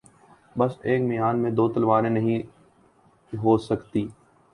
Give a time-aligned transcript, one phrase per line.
[0.55, 2.41] بس ایک میان میں دو تلواریں نہیں
[3.33, 4.05] ہوسکتیں